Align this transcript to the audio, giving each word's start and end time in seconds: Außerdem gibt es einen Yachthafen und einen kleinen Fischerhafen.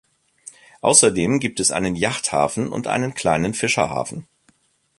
Außerdem 0.81 1.39
gibt 1.39 1.59
es 1.59 1.69
einen 1.69 1.95
Yachthafen 1.95 2.69
und 2.69 2.87
einen 2.87 3.13
kleinen 3.13 3.53
Fischerhafen. 3.53 4.25